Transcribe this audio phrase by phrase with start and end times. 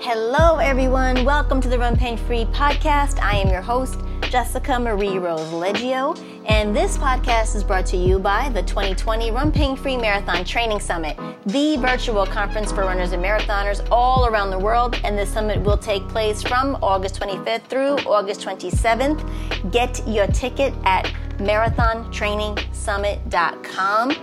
[0.00, 1.24] Hello, everyone.
[1.24, 3.20] Welcome to the Run Pain Free podcast.
[3.20, 3.98] I am your host,
[4.30, 6.16] Jessica Marie Rose Leggio,
[6.46, 10.78] and this podcast is brought to you by the 2020 Run Pain Free Marathon Training
[10.78, 15.00] Summit, the virtual conference for runners and marathoners all around the world.
[15.02, 19.72] And this summit will take place from August 25th through August 27th.
[19.72, 24.16] Get your ticket at marathontrainingsummit.com.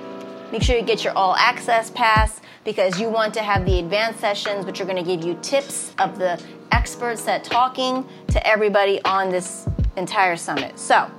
[0.53, 4.19] Make sure you get your all access pass because you want to have the advanced
[4.19, 9.01] sessions, which are going to give you tips of the experts that talking to everybody
[9.03, 10.77] on this entire summit.
[10.77, 11.09] So,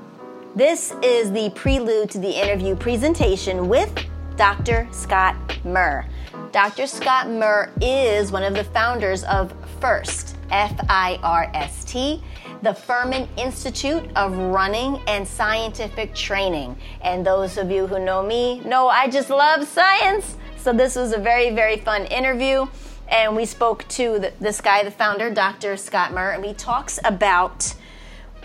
[0.54, 3.94] this is the prelude to the interview presentation with
[4.36, 4.88] Dr.
[4.90, 6.04] Scott Murr.
[6.52, 6.86] Dr.
[6.86, 12.22] Scott Murr is one of the founders of FIRST, F I R S T,
[12.62, 16.76] the Furman Institute of Running and Scientific Training.
[17.02, 20.36] And those of you who know me know I just love science.
[20.66, 22.66] So this was a very, very fun interview.
[23.08, 25.76] And we spoke to the, this guy, the founder, Dr.
[25.76, 27.72] Scott Murr, and he talks about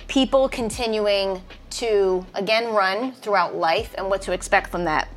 [0.08, 1.42] people continuing
[1.72, 5.08] to, again, run throughout life and what to expect from that.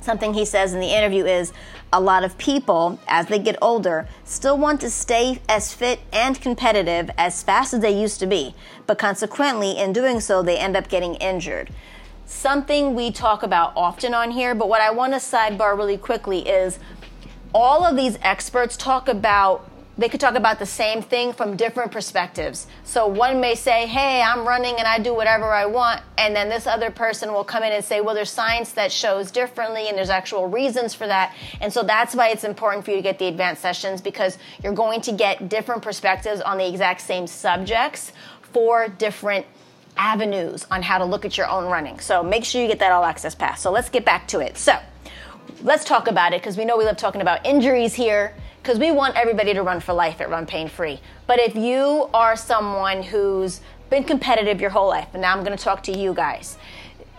[0.00, 1.52] Something he says in the interview is
[1.92, 6.40] a lot of people, as they get older, still want to stay as fit and
[6.40, 8.56] competitive as fast as they used to be,
[8.88, 11.70] but consequently, in doing so, they end up getting injured
[12.26, 16.48] something we talk about often on here, but what I want to sidebar really quickly
[16.48, 16.78] is
[17.54, 21.92] all of these experts talk about they could talk about the same thing from different
[21.92, 22.66] perspectives.
[22.82, 26.48] So one may say, "Hey, I'm running and I do whatever I want," and then
[26.48, 29.96] this other person will come in and say, "Well, there's science that shows differently and
[29.96, 33.20] there's actual reasons for that." And so that's why it's important for you to get
[33.20, 38.10] the advanced sessions because you're going to get different perspectives on the exact same subjects
[38.52, 39.46] for different
[39.96, 41.98] avenues on how to look at your own running.
[42.00, 43.60] So make sure you get that all access pass.
[43.60, 44.56] So let's get back to it.
[44.56, 44.78] So
[45.62, 48.90] let's talk about it because we know we love talking about injuries here because we
[48.90, 51.00] want everybody to run for life at Run Pain Free.
[51.26, 53.60] But if you are someone who's
[53.90, 56.56] been competitive your whole life, and now I'm going to talk to you guys.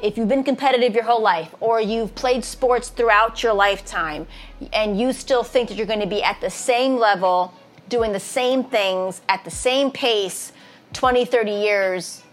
[0.02, 4.28] If you've been competitive your whole life, or you've played sports throughout your lifetime,
[4.74, 7.54] and you still think that you're going to be at the same level,
[7.90, 10.52] doing the same things at the same pace
[10.94, 12.25] 20, 30 years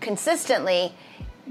[0.00, 0.92] consistently,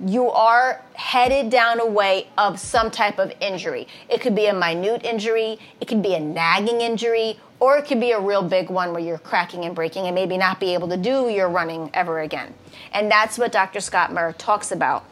[0.06, 3.88] you are headed down a way of some type of injury.
[4.09, 8.01] It could be a minute injury, it could be a nagging injury, or it could
[8.01, 10.89] be a real big one where you're cracking and breaking and maybe not be able
[10.89, 12.53] to do your running ever again.
[12.91, 13.79] And that's what Dr.
[13.79, 15.05] Scott Murr talks about.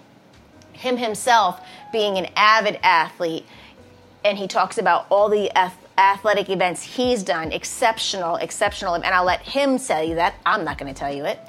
[0.73, 1.61] Him himself
[1.93, 3.45] being an avid athlete,
[4.25, 5.49] and he talks about all the
[5.97, 8.95] athletic events he's done, exceptional, exceptional.
[8.95, 10.35] And I'll let him tell you that.
[10.45, 11.39] I'm not going to tell you it.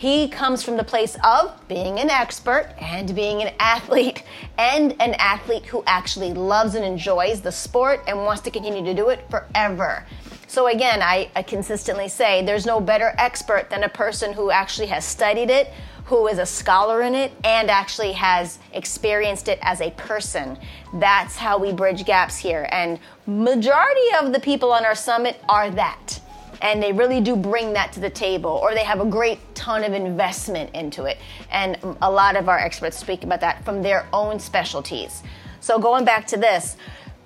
[0.00, 4.22] He comes from the place of being an expert and being an athlete,
[4.56, 8.94] and an athlete who actually loves and enjoys the sport and wants to continue to
[8.94, 10.06] do it forever.
[10.46, 14.86] So, again, I, I, consistently say there's no better expert than a person who actually
[14.86, 15.70] has studied it,
[16.06, 20.56] who is a scholar in it, and actually has experienced it as a person.
[20.94, 22.66] That's how we bridge gaps here.
[22.72, 26.19] And majority of the people on our summit are that
[26.62, 29.82] and they really do bring that to the table or they have a great ton
[29.84, 31.18] of investment into it.
[31.50, 35.22] And a lot of our experts speak about that from their own specialties.
[35.60, 36.76] So going back to this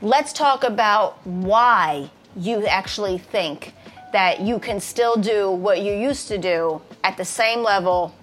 [0.03, 3.72] let's talk about why you actually think
[4.12, 8.15] that you can still do what you used to do at the same level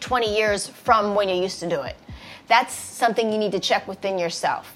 [0.00, 1.96] 20 years from when you used to do it.
[2.48, 4.75] That's something you need to check within yourself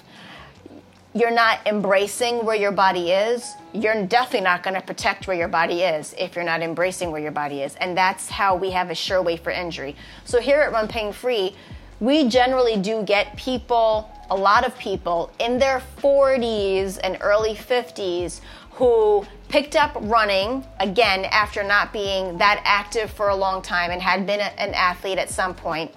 [1.14, 5.48] you're not embracing where your body is, you're definitely not going to protect where your
[5.48, 7.74] body is if you're not embracing where your body is.
[7.76, 9.96] And that's how we have a sure way for injury.
[10.24, 11.56] So here at Run Pain Free,
[11.98, 18.40] we generally do get people, a lot of people in their 40s and early 50s
[18.72, 24.00] who picked up running again after not being that active for a long time and
[24.00, 25.90] had been an athlete at some point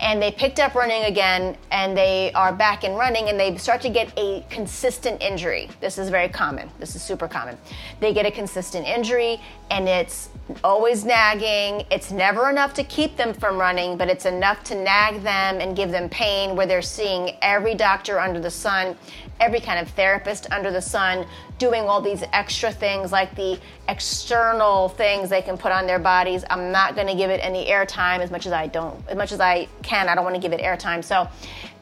[0.00, 3.82] and they picked up running again and they are back in running and they start
[3.82, 5.68] to get a consistent injury.
[5.80, 6.70] This is very common.
[6.78, 7.58] This is super common.
[8.00, 10.30] They get a consistent injury and it's
[10.64, 11.86] always nagging.
[11.90, 15.76] It's never enough to keep them from running, but it's enough to nag them and
[15.76, 18.96] give them pain where they're seeing every doctor under the sun,
[19.38, 21.26] every kind of therapist under the sun
[21.58, 26.42] doing all these extra things like the external things they can put on their bodies.
[26.48, 29.30] I'm not going to give it any airtime as much as I don't, as much
[29.30, 29.89] as I can.
[29.92, 31.04] I don't want to give it airtime.
[31.04, 31.28] So,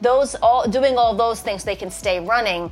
[0.01, 2.71] those all doing all those things, they can stay running,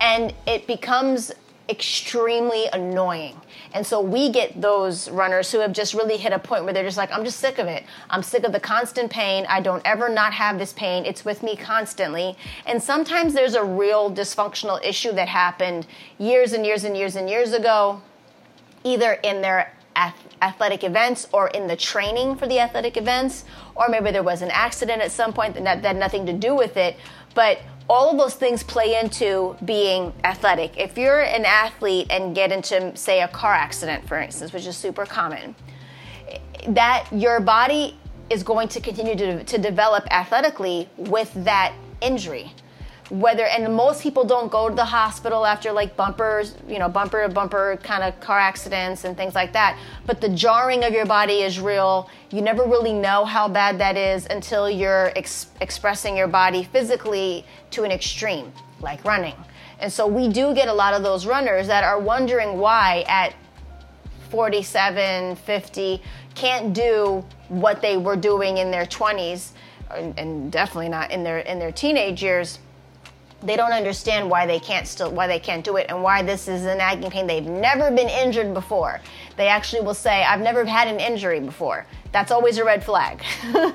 [0.00, 1.32] and it becomes
[1.68, 3.38] extremely annoying.
[3.74, 6.84] And so we get those runners who have just really hit a point where they're
[6.84, 7.84] just like, I'm just sick of it.
[8.08, 9.44] I'm sick of the constant pain.
[9.48, 11.04] I don't ever not have this pain.
[11.04, 12.36] It's with me constantly.
[12.66, 15.86] And sometimes there's a real dysfunctional issue that happened
[16.18, 18.00] years and years and years and years ago,
[18.84, 19.74] either in their
[20.42, 24.50] athletic events or in the training for the athletic events, or maybe there was an
[24.50, 26.96] accident at some point that had nothing to do with it.
[27.34, 30.76] But all of those things play into being athletic.
[30.78, 34.76] If you're an athlete and get into, say, a car accident, for instance, which is
[34.76, 35.54] super common,
[36.68, 37.98] that your body
[38.28, 42.52] is going to continue to, to develop athletically with that injury
[43.10, 47.26] whether and most people don't go to the hospital after like bumpers you know bumper
[47.26, 49.78] to bumper kind of car accidents and things like that.
[50.06, 52.10] But the jarring of your body is real.
[52.30, 57.44] You never really know how bad that is until you're ex- expressing your body physically
[57.70, 59.36] to an extreme like running.
[59.80, 63.34] And so we do get a lot of those runners that are wondering why at
[64.30, 66.02] 47 50
[66.34, 69.52] can't do what they were doing in their 20s
[69.90, 72.58] and definitely not in their in their teenage years
[73.42, 76.48] they don't understand why they can't still why they can't do it and why this
[76.48, 77.26] is a nagging pain.
[77.26, 79.00] They've never been injured before.
[79.36, 81.86] They actually will say i've never had an injury before.
[82.10, 83.22] That's always a red flag.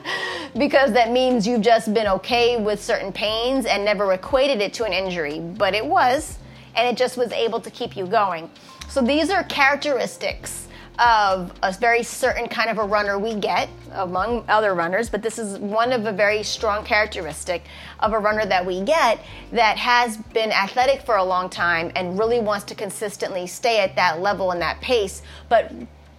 [0.56, 4.84] Because that means you've just been okay with certain pains and never equated it to
[4.84, 5.40] an injury.
[5.40, 6.38] But it was
[6.76, 8.50] and it just was able to keep you going.
[8.88, 10.63] So these are characteristics
[11.00, 15.40] of a very certain kind of a runner we get among other runners, but this
[15.40, 17.64] is one of a very strong characteristic
[18.00, 19.20] of a runner that we get
[19.52, 23.96] that has been athletic for a long time and really wants to consistently stay at
[23.96, 25.72] that level and that pace, but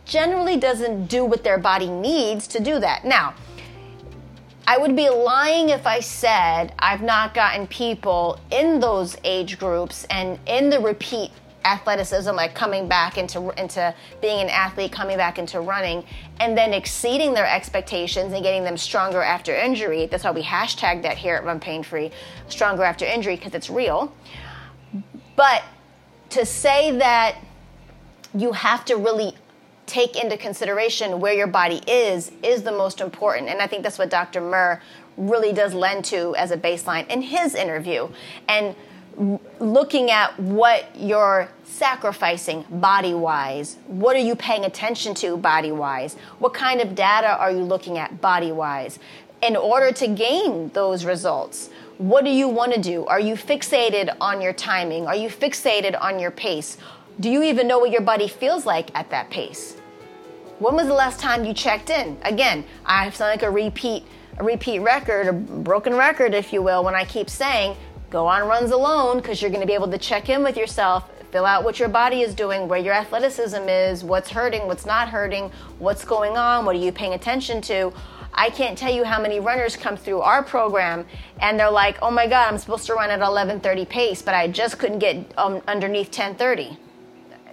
[0.05, 3.05] generally doesn't do what their body needs to do that.
[3.05, 3.35] Now,
[4.67, 10.05] I would be lying if I said I've not gotten people in those age groups
[10.11, 11.31] and in the repeat
[11.65, 16.05] athleticism, like coming back into into being an athlete, coming back into running,
[16.41, 20.07] and then exceeding their expectations and getting them stronger after injury.
[20.07, 22.11] That's why we hashtag that here at Run Pain Free,
[22.49, 24.15] stronger after injury, because it's real.
[25.37, 25.65] But
[26.31, 27.39] to say that
[28.35, 29.35] you have to really
[29.87, 33.99] take into consideration where your body is is the most important, and I think that's
[33.99, 34.41] what Dr.
[34.41, 34.81] Murr
[35.17, 38.09] really does lend to as a baseline in his interview,
[38.49, 38.75] and
[39.61, 43.77] looking at what you're sacrificing body wise.
[43.87, 46.15] What are you paying attention to body wise?
[46.39, 48.99] What kind of data are you looking at body wise?
[49.43, 53.05] In order to gain those results, what do you want to do?
[53.07, 55.07] Are you fixated on your timing?
[55.07, 56.77] Are you fixated on your pace?
[57.21, 59.77] Do you even know what your body feels like at that pace?
[60.59, 62.17] When was the last time you checked in?
[62.23, 64.05] Again, I sound like a repeat
[64.39, 67.77] a repeat record, a broken record, if you will, when I keep saying
[68.15, 71.11] Go on runs alone because you're going to be able to check in with yourself,
[71.33, 75.09] fill out what your body is doing, where your athleticism is, what's hurting, what's not
[75.09, 75.51] hurting,
[75.81, 77.93] what's going on, what are you paying attention to.
[78.33, 81.05] I can't tell you how many runners come through our program
[81.41, 84.47] and they're like, "Oh my god, I'm supposed to run at 11:30 pace, but I
[84.47, 86.77] just couldn't get um, underneath 10:30."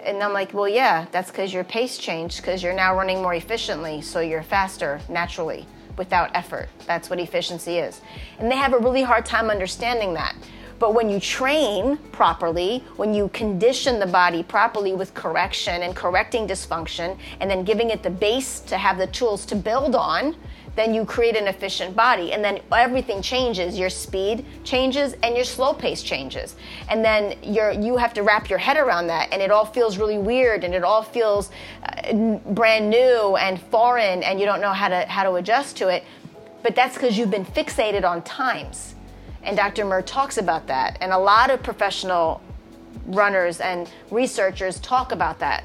[0.04, 3.34] And I'm like, "Well, yeah, that's cuz your pace changed cuz you're now running more
[3.34, 6.68] efficiently, so you're faster naturally." Without effort.
[6.86, 8.00] That's what efficiency is.
[8.38, 10.34] And they have a really hard time understanding that.
[10.78, 16.48] But when you train properly, when you condition the body properly with correction and correcting
[16.48, 20.34] dysfunction, and then giving it the base to have the tools to build on,
[20.74, 25.44] then you create an efficient body and then everything changes your speed changes and your
[25.44, 26.56] slow pace changes
[26.88, 29.98] and then you're you have to wrap your head around that and it all feels
[29.98, 31.50] really weird and it all feels
[32.46, 36.04] brand new and foreign and you don't know how to how to adjust to it
[36.62, 38.94] but that's because you've been fixated on times.
[39.42, 40.98] And dr murr talks about that.
[41.00, 42.40] And a lot of professional
[43.06, 45.64] runners and researchers talk about that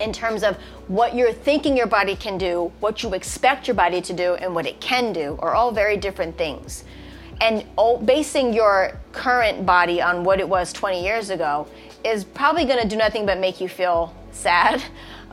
[0.00, 0.56] in terms of
[0.88, 4.54] what you're thinking your body can do, what you expect your body to do, and
[4.54, 6.84] what it can do are all very different things.
[7.40, 7.64] And
[8.04, 11.66] basing your current body on what it was 20 years ago
[12.04, 14.82] is probably going to do nothing but make you feel sad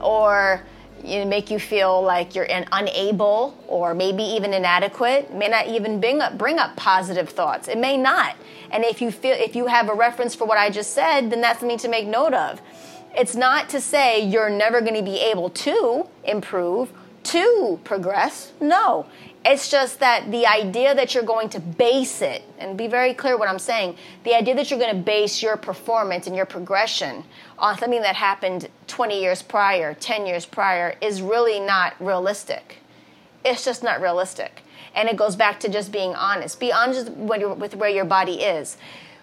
[0.01, 0.63] or
[1.03, 5.25] you know, make you feel like you're in, unable or maybe even inadequate.
[5.25, 7.67] It may not even bring up, bring up positive thoughts.
[7.67, 8.35] It may not.
[8.71, 11.41] And if you feel if you have a reference for what I just said, then
[11.41, 12.61] that's something to make note of.
[13.15, 16.91] It's not to say you're never going to be able to improve,
[17.23, 18.53] to progress.
[18.61, 19.07] No.
[19.45, 23.37] It's just that the idea that you're going to base it, and be very clear
[23.37, 27.23] what I'm saying, the idea that you're going to base your performance and your progression
[27.57, 32.79] on something that happened 20 years prior, 10 years prior, is really not realistic.
[33.45, 34.61] It's just not realistic.
[34.93, 36.59] And it goes back to just being honest.
[36.59, 38.75] Be honest with where your body is.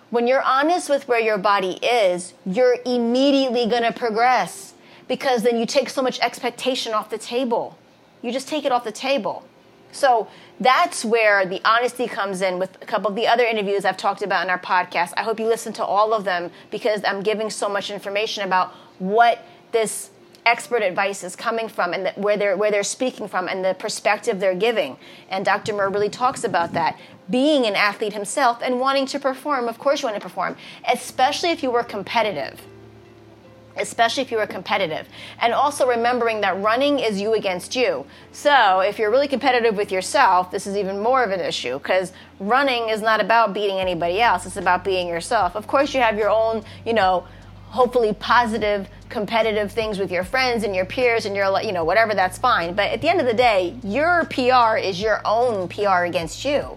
[0.09, 4.73] When you're honest with where your body is, you're immediately going to progress
[5.09, 7.77] because then you take so much expectation off the table.
[8.23, 9.45] You just take it off the table.
[9.97, 10.29] So
[10.61, 14.23] that's where the honesty comes in with a couple of the other interviews I've talked
[14.23, 15.15] about in our podcast.
[15.17, 18.73] I hope you listen to all of them because I'm giving so much information about
[18.99, 20.11] what this
[20.45, 23.75] expert advice is coming from and the, where they're where they're speaking from and the
[23.75, 24.97] perspective they're giving.
[25.31, 25.73] And Dr.
[25.73, 26.99] Murr really talks about that.
[27.29, 30.57] Being an athlete himself and wanting to perform, of course you want to perform,
[30.93, 32.61] especially if you were competitive
[33.79, 35.09] especially if you are competitive.
[35.41, 38.07] And also remembering that running is you against you.
[38.33, 42.13] So if you're really competitive with yourself, this is even more of an issue because
[42.41, 45.57] running is not about beating anybody else, it's about being yourself.
[45.57, 47.27] Of course, you have your own, you know,
[47.69, 52.15] hopefully positive competitive things with your friends and your peers and your you know whatever
[52.15, 56.05] that's fine but at the end of the day your PR is your own PR
[56.05, 56.77] against you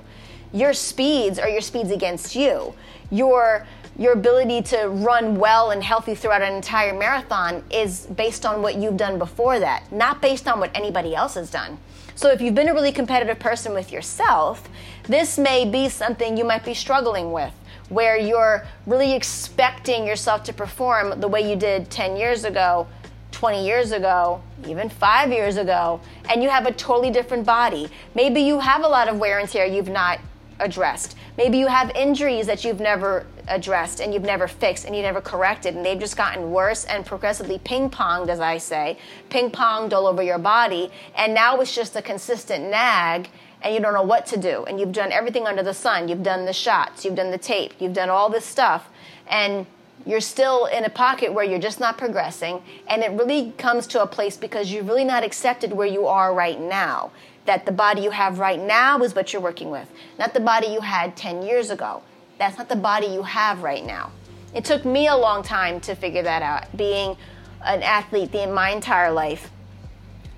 [0.52, 2.74] your speeds are your speeds against you
[3.12, 3.66] your
[4.00, 8.76] your ability to run well and healthy throughout an entire marathon is based on what
[8.76, 11.78] you've done before that, not based on what anybody else has done.
[12.16, 14.70] So if you've been a really competitive person with yourself,
[15.04, 17.54] this may be something you might be struggling with
[17.90, 22.88] where you're really expecting yourself to perform the way you did 10 years ago,
[23.32, 27.90] 20 years ago, even five years ago, and you have a totally different body.
[28.16, 30.20] Maybe you have a lot of wear and tear you've not
[30.60, 31.16] addressed.
[31.38, 35.22] Maybe you have injuries that you've never addressed and you've never fixed and you never
[35.22, 38.98] corrected, and they've just gotten worse and progressively ping ponged, as I say,
[39.30, 40.92] ping ponged all over your body.
[41.16, 43.30] And now it's just a consistent nag,
[43.62, 44.64] and you don't know what to do.
[44.66, 46.08] And you've done everything under the sun.
[46.08, 48.90] You've done the shots, you've done the tape, you've done all this stuff,
[49.28, 49.66] and
[50.06, 52.62] you're still in a pocket where you're just not progressing.
[52.88, 56.34] And it really comes to a place because you've really not accepted where you are
[56.34, 57.12] right now
[57.46, 59.90] that the body you have right now is what you're working with,
[60.20, 62.04] not the body you had 10 years ago.
[62.40, 64.12] That's not the body you have right now.
[64.56, 66.76] It took me a long time to figure that out.
[66.76, 67.18] Being
[67.66, 69.52] an athlete in my entire life,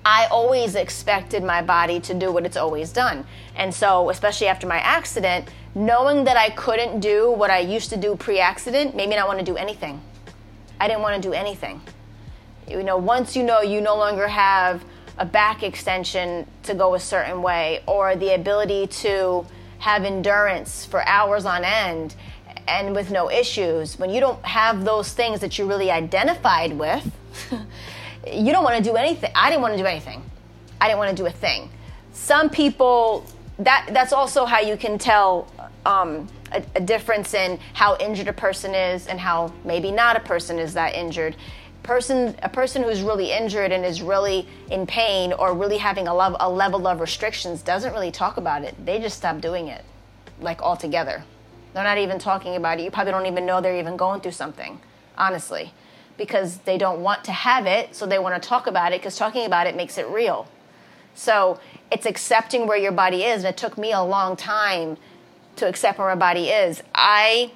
[0.04, 3.24] I always expected my body to do what it's always done.
[3.54, 7.96] And so, especially after my accident, knowing that I couldn't do what I used to
[7.96, 10.02] do pre accident made me not want to do anything.
[10.80, 11.80] I didn't want to do anything.
[12.66, 14.84] You know, once you know you no longer have
[15.18, 19.46] a back extension to go a certain way or the ability to
[19.82, 22.14] have endurance for hours on end
[22.68, 27.04] and with no issues, when you don't have those things that you really identified with,
[28.32, 29.32] you don't want to do anything.
[29.34, 30.22] I didn't want to do anything.
[30.80, 31.68] I didn't want to do a thing.
[32.12, 33.26] Some people,
[33.58, 35.50] that that's also how you can tell
[35.84, 40.20] um, a, a difference in how injured a person is and how maybe not a
[40.20, 41.34] person is that injured
[41.82, 46.14] person a person who's really injured and is really in pain or really having a,
[46.14, 48.74] level, a level of restrictions doesn't really talk about it.
[48.84, 49.84] They just stop doing it
[50.40, 51.24] like altogether.
[51.74, 52.84] They're not even talking about it.
[52.84, 54.80] You probably don't even know they're even going through something
[55.16, 55.72] honestly
[56.16, 59.16] because they don't want to have it so they want to talk about it because
[59.16, 60.46] talking about it makes it real.
[61.14, 61.58] So
[61.90, 64.96] it's accepting where your body is and it took me a long time
[65.56, 66.82] to accept where my body is.
[66.94, 67.52] I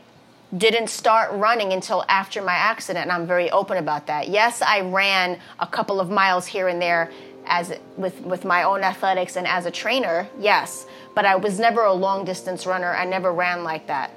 [0.57, 4.29] didn't start running until after my accident and I'm very open about that.
[4.29, 7.11] Yes, I ran a couple of miles here and there
[7.47, 10.29] as with with my own athletics and as a trainer.
[10.39, 12.93] Yes, but I was never a long distance runner.
[12.95, 14.11] I never ran like that.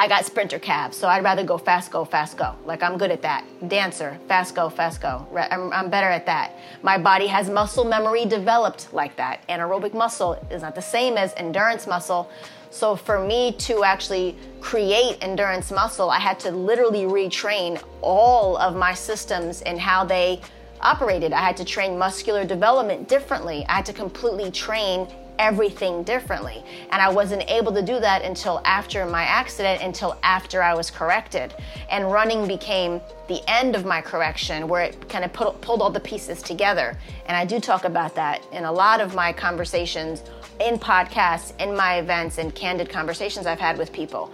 [0.00, 2.54] I got sprinter calves, so I'd rather go fast, go, fast, go.
[2.64, 3.44] Like I'm good at that.
[3.68, 5.26] Dancer, fast, go, fast, go.
[5.36, 6.56] I'm, I'm better at that.
[6.82, 9.40] My body has muscle memory developed like that.
[9.48, 12.30] Anaerobic muscle is not the same as endurance muscle.
[12.70, 18.76] So for me to actually create endurance muscle, I had to literally retrain all of
[18.76, 20.40] my systems and how they
[20.80, 21.32] operated.
[21.32, 23.64] I had to train muscular development differently.
[23.68, 25.08] I had to completely train
[25.38, 26.64] everything differently.
[26.90, 30.90] And I wasn't able to do that until after my accident, until after I was
[30.90, 31.54] corrected.
[31.90, 35.90] And running became the end of my correction, where it kind of put, pulled all
[35.90, 36.98] the pieces together.
[37.26, 40.22] And I do talk about that in a lot of my conversations
[40.60, 44.30] in podcasts, in my events, and candid conversations I've had with people,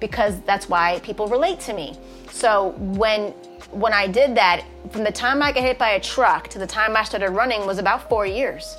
[0.00, 1.98] because that's why people relate to me.
[2.30, 3.32] So when
[3.72, 6.66] when I did that, from the time I got hit by a truck to the
[6.66, 8.76] time I started running was about four years.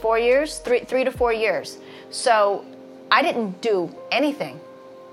[0.00, 1.78] Four years, three three to four years.
[2.10, 2.64] So
[3.10, 4.60] I didn't do anything.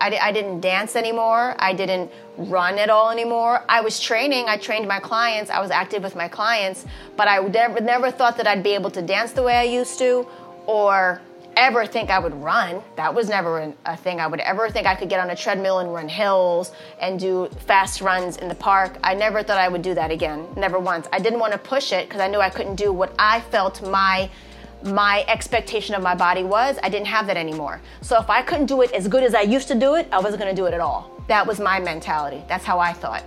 [0.02, 1.56] I, I didn't dance anymore.
[1.60, 3.64] I didn't run at all anymore.
[3.70, 4.46] I was training.
[4.48, 5.52] I trained my clients.
[5.52, 8.90] I was active with my clients, but I never, never thought that I'd be able
[8.92, 10.28] to dance the way I used to
[10.66, 11.22] or
[11.58, 12.82] ever think I would run.
[12.96, 15.80] That was never a thing I would ever think I could get on a treadmill
[15.80, 18.98] and run hills and do fast runs in the park.
[19.04, 20.48] I never thought I would do that again.
[20.56, 21.08] Never once.
[21.12, 23.88] I didn't want to push it because I knew I couldn't do what I felt
[23.88, 24.30] my
[24.84, 26.78] my expectation of my body was.
[26.82, 27.80] I didn't have that anymore.
[28.02, 30.18] So if I couldn't do it as good as I used to do it, I
[30.18, 31.12] wasn't going to do it at all.
[31.28, 32.44] That was my mentality.
[32.48, 33.24] That's how I thought.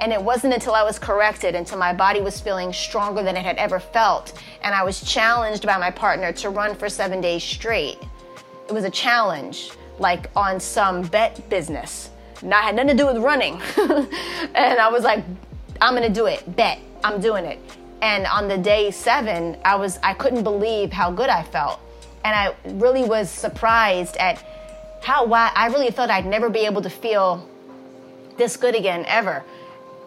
[0.00, 3.44] And it wasn't until I was corrected, until my body was feeling stronger than it
[3.44, 7.42] had ever felt, and I was challenged by my partner to run for seven days
[7.42, 7.98] straight.
[8.68, 12.10] It was a challenge, like on some bet business.
[12.42, 13.54] Not had nothing to do with running.
[14.54, 15.24] and I was like,
[15.80, 16.56] I'm gonna do it.
[16.56, 16.78] Bet.
[17.02, 17.58] I'm doing it.
[18.02, 21.80] And on the day seven, I was I couldn't believe how good I felt.
[22.24, 24.44] And I really was surprised at
[25.02, 27.48] how why I really thought I'd never be able to feel
[28.36, 29.44] this good again ever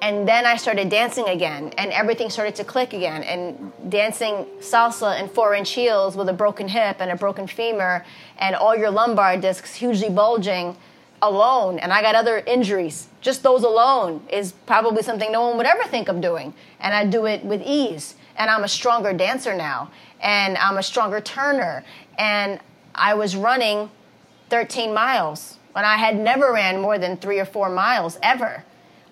[0.02, 3.22] and then I started dancing again, and everything started to click again.
[3.22, 8.04] And dancing salsa in four inch heels with a broken hip and a broken femur,
[8.40, 10.76] and all your lumbar discs hugely bulging
[11.22, 11.78] alone.
[11.78, 13.10] And I got other injuries.
[13.22, 16.56] Just those alone is probably something no one would ever think of doing.
[16.80, 18.16] And I do it with ease.
[18.36, 21.84] And I'm a stronger dancer now, and I'm a stronger turner.
[22.18, 22.60] And
[22.96, 23.92] I was running
[24.50, 28.66] 13 miles when I had never ran more than three or four miles ever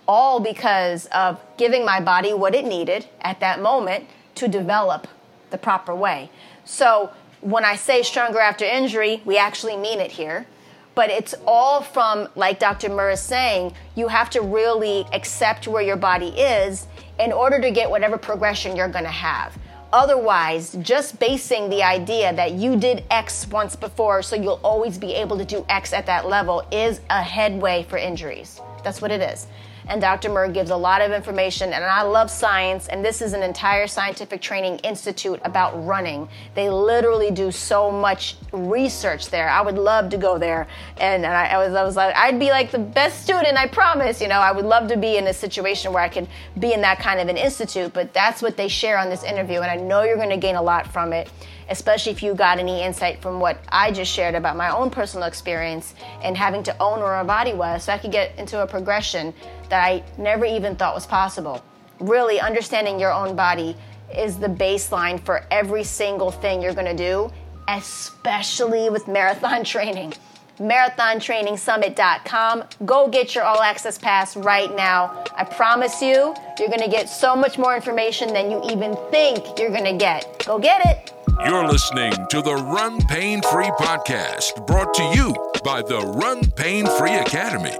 [0.10, 5.08] all because of giving my body what it needed at that moment to develop
[5.52, 6.32] the proper way.
[6.66, 7.12] So
[7.42, 10.48] when I say stronger after injury, we actually mean it here.
[10.96, 12.90] But it's all from, like Dr.
[12.90, 16.88] Murr is saying, you have to really accept where your body is
[17.20, 19.56] in order to get whatever progression you're gonna have.
[19.94, 25.14] Otherwise, just basing the idea that you did X once before, so you'll always be
[25.14, 28.60] able to do X at that level, is a headway for injuries.
[28.84, 29.46] That's what it is
[29.90, 30.30] and Dr.
[30.30, 31.74] Murr gives a lot of information.
[31.74, 36.30] And I love science, and this is an entire scientific training institute about running.
[36.56, 39.50] They literally do so much research there.
[39.50, 40.68] I would love to go there,
[40.98, 43.68] and, and I, I, was I was like I'd be like the best student, I
[43.68, 44.22] promise.
[44.22, 46.28] You know, I would love to be in a situation where I could
[46.60, 47.94] be in that kind of an institute.
[47.94, 50.56] But that's what they share on this interview, and I know you're going to gain
[50.56, 51.30] a lot from it
[51.70, 55.28] especially if you got any insight from what I just shared about my own personal
[55.28, 58.68] experience and having to own where my body was so I could get into a
[58.68, 59.34] progression
[59.70, 61.64] that I never even thought was possible.
[62.00, 63.76] Really, understanding your own body
[64.16, 67.32] is the baseline for every single thing you're gonna do,
[67.68, 70.14] especially with marathon training.
[70.60, 72.64] MarathonTrainingSummit.com.
[72.86, 75.24] Go get your all access pass right now.
[75.36, 79.72] I promise you, you're gonna get so much more information than you even think you're
[79.72, 80.44] gonna get.
[80.46, 81.14] Go get it.
[81.46, 86.86] You're listening to the Run Pain Free podcast, brought to you by the Run Pain
[86.98, 87.78] Free Academy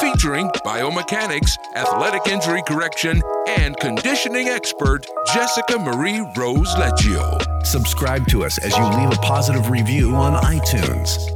[0.00, 7.38] featuring biomechanics, athletic injury correction, and conditioning expert Jessica Marie Rose Leggio.
[7.66, 11.35] Subscribe to us as you leave a positive review on iTunes.